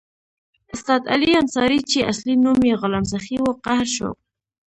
[0.75, 4.09] استاد علي انصاري چې اصلي نوم یې غلام سخي وو قهر شو.